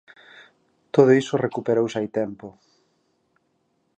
[0.95, 2.47] Todo iso recuperouse hai tempo.